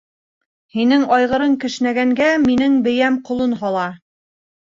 Һинең 0.77 1.03
айғырың 1.17 1.53
кешнәгәнгә, 1.63 2.29
минең 2.47 2.79
бейәм 2.89 3.21
ҡолон 3.29 3.55
һала 3.61 3.85